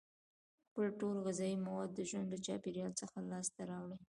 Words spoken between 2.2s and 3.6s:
له چاپیریال څخه لاس